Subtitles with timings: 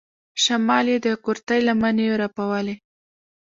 [0.43, 2.75] شمال يې د کورتۍ لمنې رپولې.